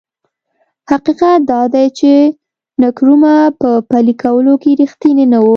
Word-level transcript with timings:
حقیقت 0.89 1.39
دا 1.51 1.61
دی 1.73 1.85
چې 1.99 2.11
نکرومه 2.81 3.33
په 3.59 3.69
پلي 3.89 4.13
کولو 4.23 4.53
کې 4.61 4.71
رښتینی 4.81 5.25
نه 5.33 5.39
و. 5.41 5.45